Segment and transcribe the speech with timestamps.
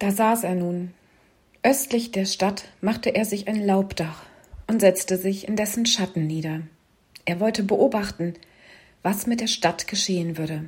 [0.00, 0.94] Da saß er nun.
[1.62, 4.24] Östlich der Stadt machte er sich ein Laubdach
[4.66, 6.62] und setzte sich in dessen Schatten nieder.
[7.26, 8.32] Er wollte beobachten,
[9.02, 10.64] was mit der Stadt geschehen würde.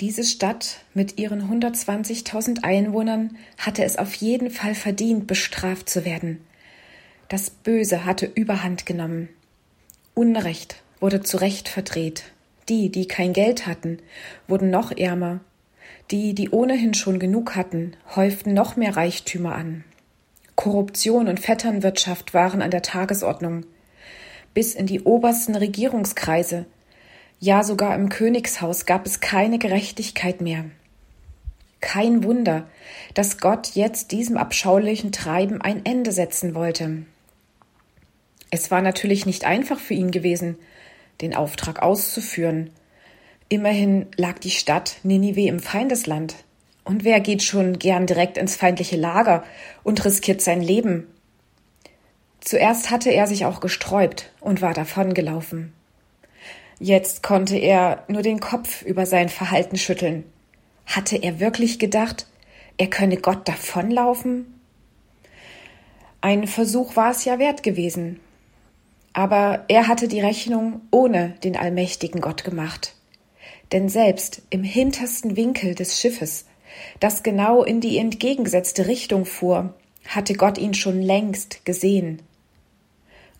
[0.00, 6.44] Diese Stadt mit ihren 120.000 Einwohnern hatte es auf jeden Fall verdient, bestraft zu werden.
[7.28, 9.30] Das Böse hatte überhand genommen.
[10.12, 12.24] Unrecht wurde zu Recht verdreht.
[12.68, 13.98] Die, die kein Geld hatten,
[14.46, 15.40] wurden noch ärmer.
[16.10, 19.84] Die, die ohnehin schon genug hatten, häuften noch mehr Reichtümer an.
[20.56, 23.64] Korruption und Vetternwirtschaft waren an der Tagesordnung.
[24.54, 26.66] Bis in die obersten Regierungskreise,
[27.38, 30.64] ja sogar im Königshaus gab es keine Gerechtigkeit mehr.
[31.80, 32.66] Kein Wunder,
[33.14, 37.04] dass Gott jetzt diesem abscheulichen Treiben ein Ende setzen wollte.
[38.50, 40.58] Es war natürlich nicht einfach für ihn gewesen,
[41.20, 42.70] den Auftrag auszuführen.
[43.50, 46.36] Immerhin lag die Stadt Ninive im Feindesland.
[46.84, 49.42] Und wer geht schon gern direkt ins feindliche Lager
[49.82, 51.06] und riskiert sein Leben?
[52.40, 55.72] Zuerst hatte er sich auch gesträubt und war davongelaufen.
[56.78, 60.24] Jetzt konnte er nur den Kopf über sein Verhalten schütteln.
[60.86, 62.26] Hatte er wirklich gedacht,
[62.76, 64.60] er könne Gott davonlaufen?
[66.20, 68.20] Ein Versuch war es ja wert gewesen.
[69.12, 72.94] Aber er hatte die Rechnung ohne den allmächtigen Gott gemacht.
[73.72, 76.46] Denn selbst im hintersten Winkel des Schiffes,
[77.00, 79.74] das genau in die entgegengesetzte Richtung fuhr,
[80.06, 82.22] hatte Gott ihn schon längst gesehen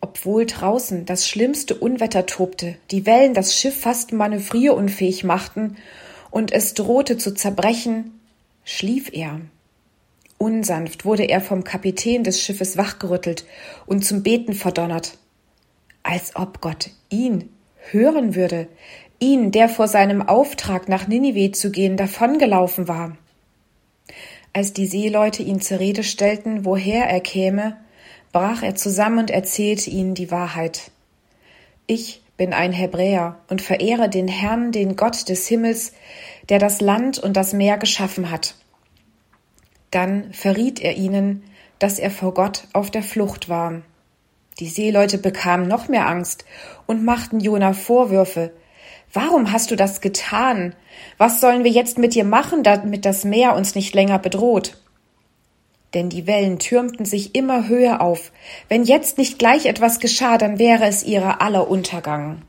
[0.01, 5.77] obwohl draußen das schlimmste Unwetter tobte, die Wellen das Schiff fast manövrierunfähig machten
[6.31, 8.21] und es drohte zu zerbrechen,
[8.65, 9.41] schlief er.
[10.37, 13.45] Unsanft wurde er vom Kapitän des Schiffes wachgerüttelt
[13.87, 15.19] und zum Beten verdonnert,
[16.05, 17.49] als ob Gott ihn
[17.91, 18.69] hören würde,
[19.19, 23.17] ihn, der vor seinem Auftrag nach Ninive zu gehen davongelaufen war.
[24.53, 27.77] Als die Seeleute ihn zur Rede stellten, woher er käme,
[28.33, 30.91] brach er zusammen und erzählte ihnen die Wahrheit.
[31.87, 35.93] Ich bin ein Hebräer und verehre den Herrn, den Gott des Himmels,
[36.49, 38.55] der das Land und das Meer geschaffen hat.
[39.91, 41.43] Dann verriet er ihnen,
[41.78, 43.83] dass er vor Gott auf der Flucht war.
[44.59, 46.45] Die Seeleute bekamen noch mehr Angst
[46.87, 48.53] und machten Jona Vorwürfe.
[49.13, 50.75] Warum hast du das getan?
[51.17, 54.79] Was sollen wir jetzt mit dir machen, damit das Meer uns nicht länger bedroht?
[55.95, 58.33] denn die Wellen türmten sich immer höher auf.
[58.69, 62.43] Wenn jetzt nicht gleich etwas geschah, dann wäre es ihrer aller Untergang.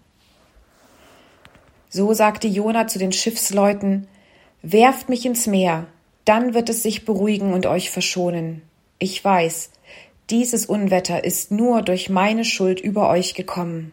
[1.90, 4.08] So sagte Jona zu den Schiffsleuten,
[4.62, 5.88] Werft mich ins Meer,
[6.26, 8.62] dann wird es sich beruhigen und euch verschonen.
[8.98, 9.72] Ich weiß,
[10.30, 13.92] dieses Unwetter ist nur durch meine Schuld über euch gekommen.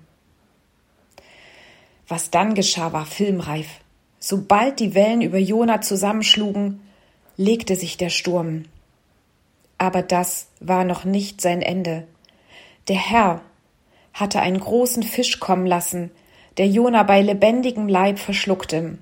[2.08, 3.68] Was dann geschah, war filmreif.
[4.18, 6.80] Sobald die Wellen über Jona zusammenschlugen,
[7.36, 8.64] legte sich der Sturm.
[9.78, 12.06] Aber das war noch nicht sein Ende.
[12.88, 13.42] Der Herr
[14.14, 16.10] hatte einen großen Fisch kommen lassen,
[16.56, 18.98] der Jona bei lebendigem Leib verschluckte.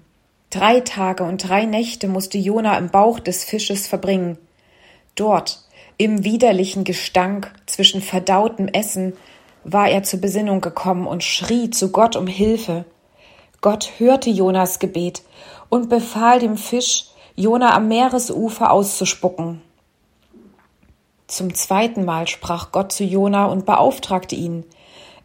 [0.51, 4.39] Drei Tage und drei Nächte musste Jona im Bauch des Fisches verbringen.
[5.15, 5.64] Dort,
[5.97, 9.15] im widerlichen Gestank zwischen verdautem Essen,
[9.65, 12.85] war er zur Besinnung gekommen und schrie zu Gott um Hilfe.
[13.61, 15.23] Gott hörte Jonas Gebet
[15.69, 17.07] und befahl dem Fisch,
[17.37, 19.63] Jona am Meeresufer auszuspucken.
[21.27, 24.65] Zum zweiten Mal sprach Gott zu Jona und beauftragte ihn,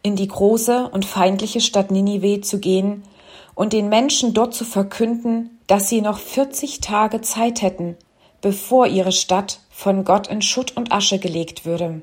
[0.02, 3.02] in die große und feindliche Stadt Ninive zu gehen
[3.54, 7.96] und den Menschen dort zu verkünden, dass sie noch vierzig Tage Zeit hätten,
[8.40, 12.02] bevor ihre Stadt von Gott in Schutt und Asche gelegt würde.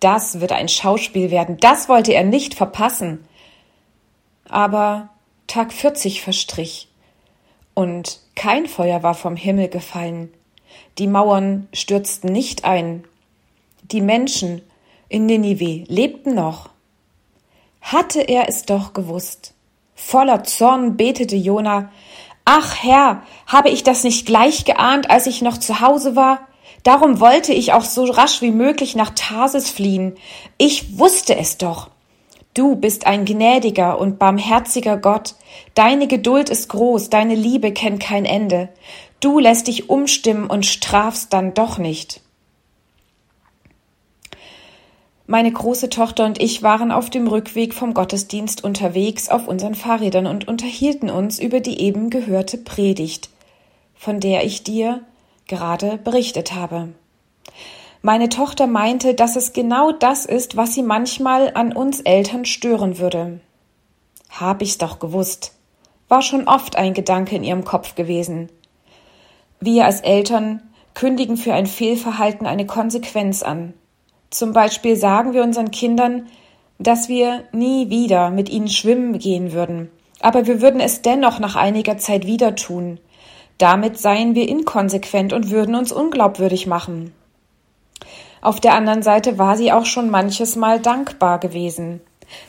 [0.00, 3.24] Das würde ein Schauspiel werden, das wollte er nicht verpassen.
[4.48, 5.10] Aber
[5.46, 6.88] Tag vierzig verstrich,
[7.74, 10.32] und kein Feuer war vom Himmel gefallen,
[10.98, 13.04] die Mauern stürzten nicht ein.
[13.82, 14.62] Die Menschen
[15.08, 16.70] in Ninive lebten noch.
[17.80, 19.54] Hatte er es doch gewusst.
[19.94, 21.92] Voller Zorn betete Jona,
[22.50, 26.48] Ach Herr, habe ich das nicht gleich geahnt, als ich noch zu Hause war?
[26.82, 30.14] Darum wollte ich auch so rasch wie möglich nach Tarsis fliehen.
[30.56, 31.90] Ich wusste es doch.
[32.54, 35.34] Du bist ein gnädiger und barmherziger Gott.
[35.74, 38.70] Deine Geduld ist groß, deine Liebe kennt kein Ende.
[39.20, 42.22] Du lässt dich umstimmen und strafst dann doch nicht.
[45.30, 50.26] Meine große Tochter und ich waren auf dem Rückweg vom Gottesdienst unterwegs auf unseren Fahrrädern
[50.26, 53.28] und unterhielten uns über die eben gehörte Predigt,
[53.94, 55.02] von der ich dir
[55.46, 56.94] gerade berichtet habe.
[58.00, 62.98] Meine Tochter meinte, dass es genau das ist, was sie manchmal an uns Eltern stören
[62.98, 63.40] würde.
[64.30, 65.52] Hab ich's doch gewusst.
[66.08, 68.48] War schon oft ein Gedanke in ihrem Kopf gewesen.
[69.60, 70.62] Wir als Eltern
[70.94, 73.74] kündigen für ein Fehlverhalten eine Konsequenz an.
[74.30, 76.26] Zum Beispiel sagen wir unseren Kindern,
[76.78, 79.90] dass wir nie wieder mit ihnen schwimmen gehen würden,
[80.20, 83.00] aber wir würden es dennoch nach einiger Zeit wieder tun.
[83.56, 87.12] Damit seien wir inkonsequent und würden uns unglaubwürdig machen.
[88.40, 92.00] Auf der anderen Seite war sie auch schon manches Mal dankbar gewesen,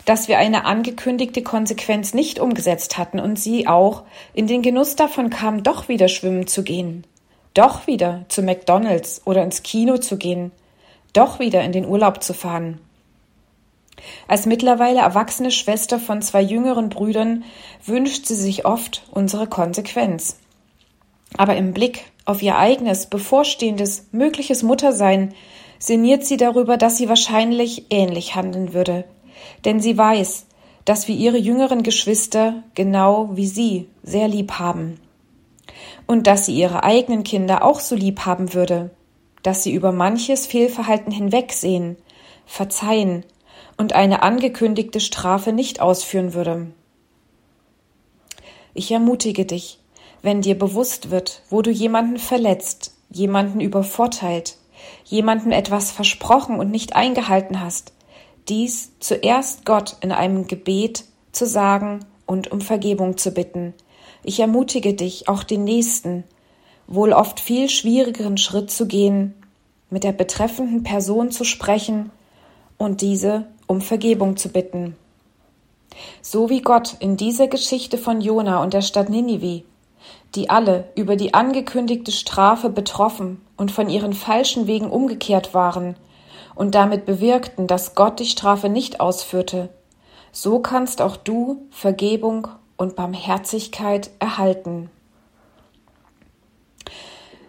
[0.05, 4.03] dass wir eine angekündigte Konsequenz nicht umgesetzt hatten und sie auch
[4.33, 7.05] in den Genuss davon kam, doch wieder schwimmen zu gehen,
[7.55, 10.51] doch wieder zu McDonalds oder ins Kino zu gehen,
[11.13, 12.79] doch wieder in den Urlaub zu fahren.
[14.27, 17.43] Als mittlerweile erwachsene Schwester von zwei jüngeren Brüdern
[17.85, 20.37] wünscht sie sich oft unsere Konsequenz.
[21.37, 25.33] Aber im Blick auf ihr eigenes, bevorstehendes, mögliches Muttersein
[25.79, 29.05] sinniert sie darüber, dass sie wahrscheinlich ähnlich handeln würde.
[29.65, 30.45] Denn sie weiß,
[30.85, 34.99] dass wir ihre jüngeren Geschwister genau wie sie sehr lieb haben.
[36.07, 38.89] Und dass sie ihre eigenen Kinder auch so lieb haben würde,
[39.43, 41.97] dass sie über manches Fehlverhalten hinwegsehen,
[42.45, 43.25] verzeihen
[43.77, 46.67] und eine angekündigte Strafe nicht ausführen würde.
[48.73, 49.79] Ich ermutige dich,
[50.21, 54.57] wenn dir bewusst wird, wo du jemanden verletzt, jemanden übervorteilt,
[55.05, 57.93] jemandem etwas versprochen und nicht eingehalten hast,
[58.47, 63.73] dies zuerst Gott in einem Gebet zu sagen und um Vergebung zu bitten.
[64.23, 66.23] Ich ermutige dich, auch den nächsten,
[66.89, 69.33] wohl oft viel schwierigeren Schritt zu gehen,
[69.89, 72.11] mit der betreffenden Person zu sprechen
[72.77, 74.95] und diese um Vergebung zu bitten.
[76.21, 79.63] So wie Gott in dieser Geschichte von Jona und der Stadt Ninive
[80.35, 85.95] die alle über die angekündigte Strafe betroffen und von ihren falschen Wegen umgekehrt waren
[86.55, 89.69] und damit bewirkten, dass Gott die Strafe nicht ausführte,
[90.31, 92.47] so kannst auch du Vergebung
[92.77, 94.91] und Barmherzigkeit erhalten.